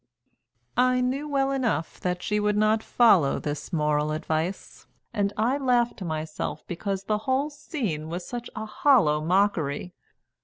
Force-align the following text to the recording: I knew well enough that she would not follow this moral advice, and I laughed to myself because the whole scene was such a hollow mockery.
I 0.77 0.99
knew 0.99 1.29
well 1.29 1.51
enough 1.51 1.99
that 1.99 2.23
she 2.23 2.39
would 2.39 2.57
not 2.57 2.81
follow 2.81 3.37
this 3.37 3.71
moral 3.71 4.09
advice, 4.11 4.87
and 5.13 5.31
I 5.37 5.59
laughed 5.59 5.97
to 5.97 6.05
myself 6.05 6.65
because 6.65 7.03
the 7.03 7.19
whole 7.29 7.51
scene 7.51 8.09
was 8.09 8.25
such 8.25 8.49
a 8.55 8.65
hollow 8.65 9.21
mockery. 9.23 9.93